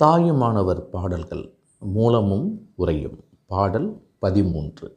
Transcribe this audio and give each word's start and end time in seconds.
தாயுமானவர் 0.00 0.80
பாடல்கள் 0.80 1.54
மூலமும் 1.78 2.68
உரையும் 2.78 3.18
பாடல் 3.46 4.02
பதிமூன்று. 4.18 4.96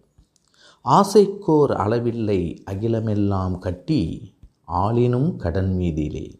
ஆசைக்கோர் 0.85 1.71
அளவில்லை 1.71 2.57
அகிலமெல்லாம் 2.63 3.59
கட்டி 3.59 4.33
ஆளினும் 4.67 5.35
கடன் 5.35 5.77
மீதிலே. 5.79 6.39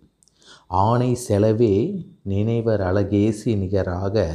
ஆணை 0.68 1.18
செலவே 1.28 2.06
நினைவர் 2.22 2.82
அழகேசி 2.82 3.56
நிகராக 3.56 4.26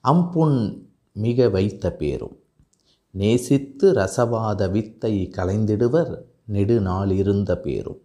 அம்புண் 0.00 0.86
மிக 1.12 1.48
வைத்த 1.48 1.92
பேரும். 1.92 2.38
நேசித்து 3.10 3.92
ரசவாத 3.92 4.70
வித்தை 4.70 5.30
கலைந்திடுவர் 5.36 6.18
நெடுநாளிருந்த 6.52 7.54
பேரும். 7.54 8.00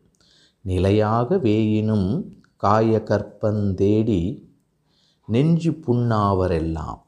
நிலையாக 0.62 1.38
வேயினும் 1.38 2.23
காய 2.55 3.02
கற்பந்தேடி 3.05 4.48
நெஞ்சு 5.34 5.72
புண்ணாவரெல்லாம். 5.86 7.00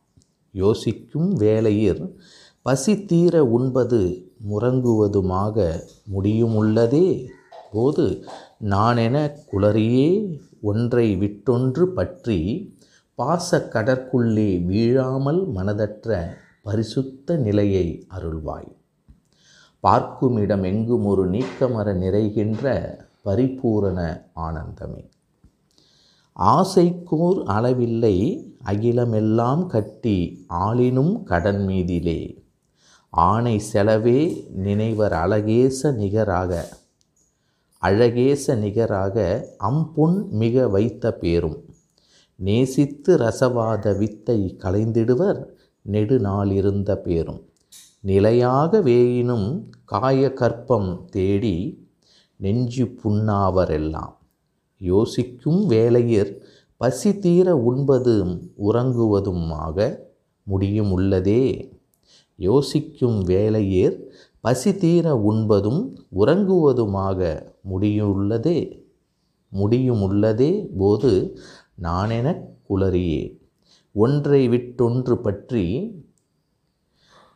யோசிக்கும் 0.52 1.30
வேளையிற் 1.40 2.04
பசி 2.66 2.94
தீர 3.06 3.36
உண்பது 3.58 4.00
முறங்குவதுமாக 4.50 5.58
முடியுமுள்ளதே. 6.14 7.08
போது 7.72 8.06
நானென 8.74 9.18
குளறியே 9.52 10.10
ஒன்றை 10.62 11.08
விட்டொன்று 11.18 11.84
பற்றி 11.98 12.40
பாச 13.18 13.50
கடற்குள்ளே 13.74 14.50
வீழாமல் 14.66 15.42
மனதற்ற 15.56 16.18
பரிசுத்த 16.68 17.36
நிலையை 17.36 17.88
அருள்வாய். 18.18 18.72
பார்க்குமிடம் 19.80 20.64
எங்கும் 20.64 21.06
ஒரு 21.06 21.24
நீக்கமர 21.30 21.88
நிறைகின்ற 22.04 22.66
பரிபூரண 23.26 24.00
ஆனந்தமே. 24.36 25.04
ஆசைக்கூர் 26.40 27.44
அளவில்லை 27.46 28.48
அகிலமெல்லாம் 28.64 29.66
கட்டி 29.66 30.46
ஆளினும் 30.50 31.24
கடன் 31.24 31.68
மீதிலே. 31.68 32.44
ஆணை 33.10 33.62
செலவே 33.74 34.50
நினைவர் 34.50 35.14
அழகேச 35.14 35.94
நிகராக. 35.94 36.70
அழகேச 37.82 38.56
நிகராக 38.56 39.48
அம்பொன் 39.60 40.30
மிக 40.30 40.68
வைத்த 40.68 41.14
பேரும். 41.14 41.66
நேசித்து 42.36 43.18
ரசவாத 43.18 43.98
வித்தை 43.98 44.58
கலைந்திடுவர் 44.64 45.46
நெடுநாளிருந்த 45.92 46.96
பேரும். 46.96 47.50
நிலையாக 48.00 48.80
வேயினும் 48.80 49.64
காய 49.86 50.34
கற்பம் 50.34 51.06
தேடி 51.06 51.88
நெஞ்சு 52.36 52.96
புண்ணாவரெல்லாம். 53.04 54.20
யோசிக்கும் 54.82 55.68
வேளையிற் 55.68 56.42
பசி 56.78 57.20
தீர 57.20 57.56
உண்பதும் 57.56 58.34
உறங்குவதுமாக 58.60 59.98
முடியும் 60.44 61.00
உள்ளதே 61.00 61.72
யோசிக்கும் 62.36 63.24
வேளையிற் 63.24 63.98
பசி 64.40 64.76
தீர 64.76 65.16
உண்பதும் 65.16 65.82
உறங்குவதுமாக 66.20 67.20
முடியுள்ளதே 67.72 68.60
முடியுமுள்ளதே 69.54 70.70
போது 70.78 71.38
நானெனக் 71.82 72.46
குளறியே. 72.70 73.40
ஒன்றை 73.94 74.50
விட்டொன்று 74.50 75.16
பற்றி 75.16 75.66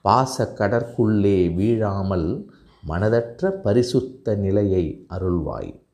பாச 0.04 0.54
கடற்குள்ளே 0.58 1.54
வீழாமல் 1.54 2.46
மனதற்ற 2.88 3.50
பரிசுத்த 3.50 4.36
நிலையை 4.36 5.06
அருள்வாய். 5.10 5.85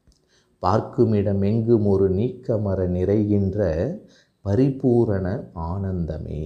பார்க்குமிடம் 0.61 1.41
எங்கும் 1.41 1.85
ஒரு 1.85 2.07
நீக்கமர 2.11 2.79
நிறைகின்ற 2.87 3.59
பரிபூரண 4.41 5.27
ஆனந்தமே. 5.55 6.43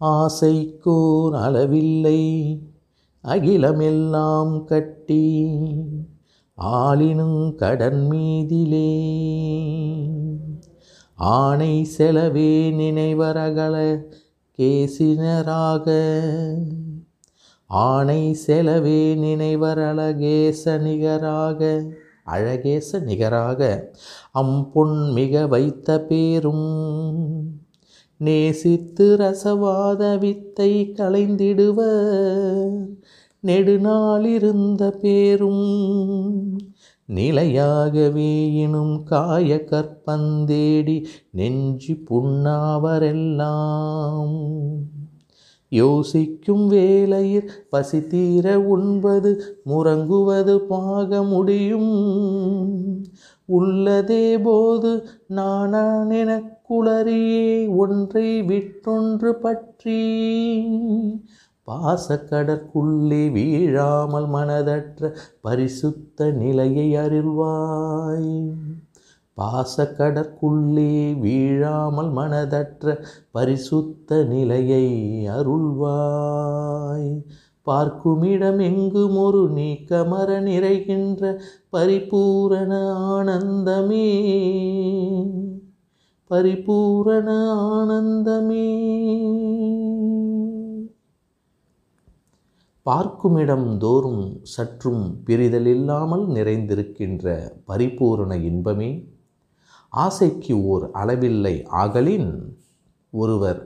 ஆசைக்கோர் 0.00 1.34
அளவில்லை 1.44 2.20
அகிலமெல்லாம் 3.24 4.64
கட்டி 4.64 5.26
ஆளினும் 6.58 7.54
கடன் 7.54 8.02
மீதிலே 8.10 8.92
ஆணை 11.14 11.72
செலவே 11.98 12.52
நினைவரகல 12.80 13.76
கேசினராக 14.58 15.86
ஆணை 17.66 18.36
செலவே 18.46 19.14
நினைவரழகேச 19.14 20.80
நிகராக 20.80 21.84
அழகேச 22.26 23.00
நிகராக 23.00 23.90
அம்பொன் 24.34 25.12
மிக 25.12 25.46
வைத்த 25.46 26.00
பேரும். 26.00 27.56
நேசித்து 28.16 29.16
ரசவாத 29.16 30.18
வித்தை 30.18 30.92
களைந்திடுவர் 30.96 32.88
நெடுநாளிருந்த 33.42 34.90
பேரும். 34.90 36.58
நிலையாகவே 37.06 38.52
இனும் 38.52 39.02
காய 39.02 39.56
கற்பந்தேடி 39.56 41.06
நெஞ்சு 41.30 41.96
புண்ணாவரெல்லாம். 42.10 43.44
யோசிக்கும் 45.68 46.68
வேளையில் 46.68 47.50
பசி 47.70 48.06
தீர 48.06 48.60
உண்பது 48.60 49.60
முறங்குவது 49.66 50.58
பாக 50.58 51.22
முடியும். 51.22 53.06
உள்ளதே 53.48 54.42
போது 54.42 55.04
நானான் 55.28 56.18
எனக் 56.18 56.58
குளறியே 56.70 57.76
ஒன்றை 57.76 58.42
விட்டொன்று 58.42 59.32
பற்றி. 59.32 60.24
பாசக்கடற்குள்ளே 61.66 63.30
வீழாமல் 63.30 64.28
மனதற்ற 64.28 65.16
பரிசுத்த 65.40 66.30
நிலையை 66.30 66.92
அறிவாய். 66.92 68.52
பாசக்கடற்குள்ளே 69.36 71.18
வீழாமல் 71.18 72.12
மனதற்ற 72.12 73.04
பரிசுத்த 73.30 74.24
நிலையை 74.24 74.92
அருள்வாய். 75.28 77.24
பார்க்குமிடம் 77.62 78.58
எங்கும் 78.58 79.16
ஒரு 79.16 79.50
நீக்கமர 79.50 80.40
நிறைகின்ற 80.40 81.40
பரிபூரண 81.68 82.92
ஆனந்தமே. 82.94 84.08
பரிபூரண 86.26 87.52
ஆனந்தமே. 87.54 88.92
பார்க்குமிடம் 92.82 93.78
தோறும் 93.78 94.38
சற்றும் 94.42 95.20
பிரிதல் 95.24 95.66
இல்லாமல் 95.66 96.28
நிறைந்திருக்கின்ற 96.28 97.52
பரிபூரண 97.64 98.36
இன்பமே. 98.36 99.12
ஆசைக்கு 100.02 100.54
ஓர் 100.64 100.84
அளவில்லை 100.92 101.54
ஆகலின் 101.82 102.30
ஒருவர் 103.10 103.60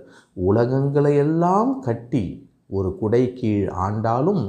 உலகங்களையெல்லாம் 0.48 1.78
கட்டி 1.78 2.24
ஒரு 2.66 2.96
குடை 2.98 3.32
கீழ் 3.32 3.68
ஆண்டாலும் 3.68 4.44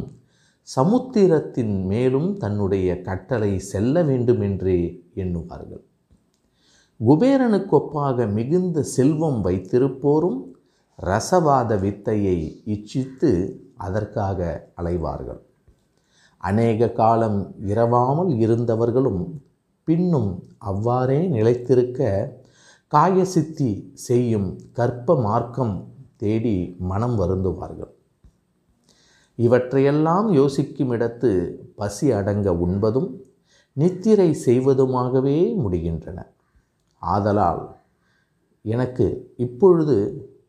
சமுத்திரத்தின் 0.62 1.76
மேலும் 1.86 2.38
தன்னுடைய 2.38 3.02
கட்டளை 3.02 3.60
செல்ல 3.60 4.04
வேண்டுமென்றே 4.04 4.80
எண்ணுவார்கள். 5.16 5.84
குபேரனுக்கொப்பாக 7.00 8.28
மிகுந்த 8.34 8.84
செல்வம் 8.84 9.40
வைத்திருப்போரும் 9.46 10.40
ரசவாத 11.00 11.80
வித்தையை 11.80 12.38
இச்சித்து 12.66 13.32
அதற்காக 13.78 14.70
அலைவார்கள். 14.82 15.42
அநேக 16.38 16.90
காலம் 16.92 17.56
இரவாமல் 17.68 18.32
இருந்தவர்களும் 18.38 19.24
பின்னும் 19.90 20.32
அவ்வாறே 20.72 21.20
நிலைத்திருக்க 21.28 22.10
காயசித்தி 22.94 23.72
செய்யும் 24.08 24.50
கற்ப 24.72 25.16
மார்க்கம் 25.22 25.76
தேடி 26.16 26.58
மனம் 26.90 27.16
வருந்துவார்கள். 27.20 27.92
இவற்றையெல்லாம் 29.40 30.28
யோசிக்கும் 30.32 30.92
இடத்து 30.92 31.32
பசி 31.76 32.08
அடங்க 32.12 32.54
உண்பதும் 32.66 33.10
நித்திரை 33.78 34.30
செய்வதுமாகவே 34.46 35.38
முடிகின்றன. 35.64 36.20
ஆதலால் 37.02 37.64
எனக்கு 38.66 39.08
இப்பொழுது 39.38 39.98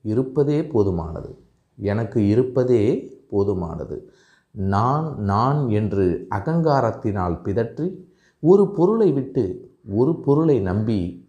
இருப்பதே 0.03 0.59
போதுமானது. 0.73 1.31
எனக்கு 1.79 2.21
இருப்பதே 2.29 2.85
போதுமானது. 3.31 3.97
நான் 4.55 5.07
நான் 5.25 5.61
என்று 5.71 6.07
அகங்காரத்தினால் 6.31 7.37
பிதற்றி 7.45 7.87
ஒரு 8.41 8.71
பொருளை 8.71 9.13
விட்டு 9.13 9.45
ஒரு 9.89 10.21
பொருளை 10.21 10.61
நம்பி 10.61 11.29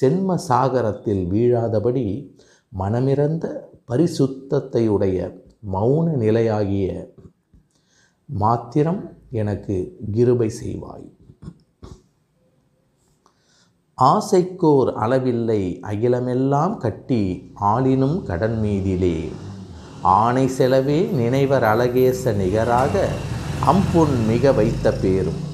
சென்ம 0.00 0.38
சாகரத்தில் 0.48 1.26
வீழாதபடி 1.32 2.34
மனமிறந்த 2.78 3.54
பரிசுத்தத்தையுடைய 3.88 5.40
மௌன 5.72 6.12
நிலையாகிய 6.16 7.10
மாத்திரம் 8.24 9.12
எனக்கு 9.30 9.96
கிருபை 10.12 10.50
செய்வாய். 10.64 11.08
ஆசைக்கோர் 13.98 14.92
அளவில்லை 14.94 15.80
அகிலமெல்லாம் 15.80 16.76
கட்டி 16.76 17.50
ஆளினும் 17.54 18.22
கடன் 18.22 18.58
மீதிலே. 18.62 19.28
ஆணை 20.02 20.46
செலவே 20.46 21.10
நினைவர் 21.10 21.62
அழகேச 21.62 22.32
நிகராக 22.36 23.08
அம்புன் 23.64 24.26
மிக 24.26 24.52
வைத்த 24.52 24.92
பேரும். 24.92 25.45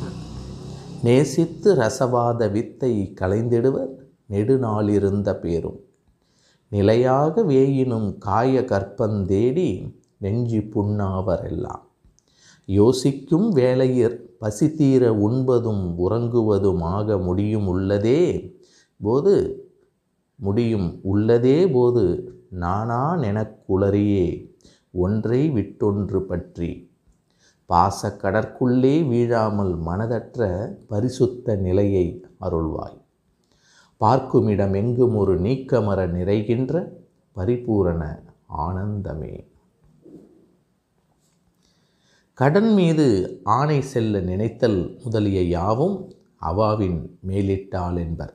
நேசித்து 1.02 1.74
ரசவாத 1.74 2.50
வித்தை 2.50 3.14
களைந்திடுவர் 3.20 3.92
நெடுநாளிருந்த 4.26 5.30
பேரும். 5.40 5.80
நிலையாக 6.68 7.42
வேயினும் 7.42 8.18
காய 8.18 8.60
கற்பந்தேடி 8.60 9.68
நெஞ்சி 10.18 10.60
புண்ணாவரெல்லாம். 10.74 11.82
யோசிக்கும் 12.68 13.48
வேளையிற் 13.50 14.16
பசி 14.38 14.68
தீர 14.74 15.12
உண்பதும் 15.12 15.82
உறங்குவதுமாக 15.98 17.18
முடியும் 17.22 17.66
உள்ளதே 17.74 18.22
போது 19.00 19.34
முடியும் 20.38 20.88
உள்ளதே 21.04 21.72
போது 21.72 22.04
நானா 22.48 23.02
நெனக்குளறியே 23.16 24.26
ஒன்றை 24.90 25.42
விட்டொன்று 25.50 26.20
பற்றி 26.20 26.70
பாசக்கடற்குள்ளே 27.68 29.06
வீழாமல் 29.08 29.74
மனதற்ற 29.86 30.68
பரிசுத்த 30.86 31.56
நிலையை 31.56 32.24
அருள்வாய். 32.40 33.00
பார்க்குமிடம் 33.96 34.74
எங்கும் 34.74 35.16
ஒரு 35.16 35.40
நீக்கமர 35.40 36.06
நிறைகின்ற 36.06 36.92
பரிபூரண 37.32 38.22
ஆனந்தமே. 38.58 39.50
கடன் 42.34 42.74
மீது 42.74 43.06
ஆணை 43.44 43.80
செல்ல 43.80 44.20
நினைத்தல் 44.20 44.98
முதலிய 45.04 45.42
யாவும் 45.42 46.12
அவாவின் 46.40 47.10
மேலிட்டாள் 47.26 47.96
என்பர். 47.96 48.34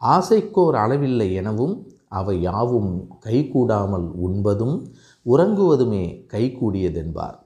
ஆசைக்கோர் 0.00 0.74
அளவில்லை 0.74 1.32
எனவும் 1.32 1.92
அவை 2.08 2.40
யாவும் 2.40 3.08
கைகூடாமல் 3.26 4.10
உண்பதும் 4.26 4.94
உறங்குவதுமே 5.26 6.04
கைகூடியதென்பார். 6.32 7.41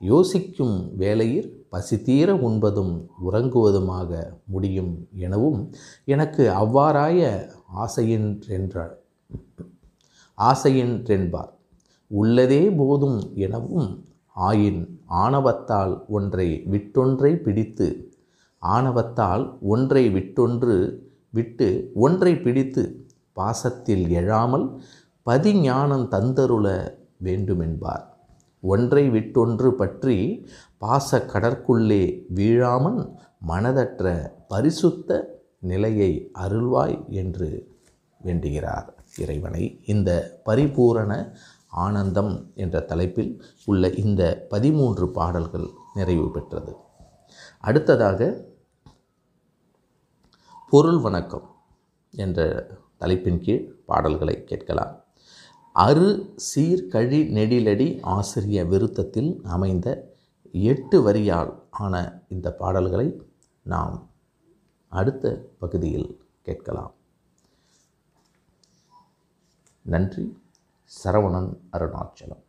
யோசிக்கும் 0.00 0.76
வேளையில் 0.96 1.48
பசித்தீர 1.72 2.28
உண்பதும் 2.48 2.94
உறங்குவதுமாக 3.26 4.10
முடியும் 4.44 5.08
எனவும் 5.12 5.58
எனக்கு 6.04 6.44
அவ்வாறாய 6.48 7.18
ஆசையின்றென்றாள். 7.84 8.94
ஆசையின்றென்பார். 10.38 11.52
உள்ளதே 12.10 12.62
போதும் 12.76 13.18
எனவும் 13.34 13.90
ஆயின் 14.36 14.82
ஆணவத்தால் 15.24 15.94
ஒன்றை 16.08 16.48
விட்டொன்றை 16.70 17.32
பிடித்து 17.46 17.88
ஆணவத்தால் 18.62 19.44
ஒன்றை 19.60 20.04
விட்டொன்று 20.14 20.76
விட்டு 21.30 21.90
ஒன்றை 21.94 22.32
பிடித்து 22.36 22.84
பாசத்தில் 23.32 24.04
எழாமல் 24.20 24.66
பதிஞானம் 25.26 26.06
தந்தருள 26.14 26.66
வேண்டுமென்பார். 27.22 28.06
ஒன்றை 28.60 29.10
விட்டொன்று 29.10 29.70
பற்றி 29.70 30.46
பாச 30.78 31.18
கடற்குள்ளே 31.18 32.24
வீழாமல் 32.34 33.16
மனதற்ற 33.48 34.32
பரிசுத்த 34.48 35.40
நிலையை 35.58 36.30
அருள்வாய் 36.38 37.08
என்று 37.08 37.48
வேண்டுகிறார் 38.24 38.94
இறைவனை. 39.16 39.80
இந்த 39.86 40.40
பரிபூரண 40.44 41.34
ஆனந்தம் 41.68 42.50
என்ற 42.54 42.80
தலைப்பில் 42.80 43.42
உள்ள 43.64 43.90
இந்த 43.90 44.46
பதிமூன்று 44.48 45.08
பாடல்கள் 45.10 45.68
நிறைவு 45.94 46.30
பெற்றது. 46.30 46.76
அடுத்ததாக 47.60 48.48
பொருள் 50.70 50.98
வணக்கம் 50.98 51.46
என்ற 52.10 52.40
தலைப்பின் 52.98 53.40
கீழ் 53.40 53.74
பாடல்களை 53.86 54.44
கேட்கலாம். 54.44 55.04
அரு 55.82 56.34
சீர்கழி 56.54 57.18
நெடிலடி 57.36 57.98
ஆசிரிய 58.02 58.64
விருத்தத்தில் 58.64 59.30
அமைந்த 59.44 59.86
எட்டு 60.52 60.96
வரியால் 61.06 61.52
ஆன 61.70 62.22
இந்த 62.28 62.52
பாடல்களை 62.52 63.08
நாம் 63.62 63.96
அடுத்த 64.88 65.46
பகுதியில் 65.58 66.20
கேட்கலாம். 66.42 66.94
நன்றி. 69.82 70.38
சரவணன் 71.04 71.50
அருணாச்சலம். 71.72 72.44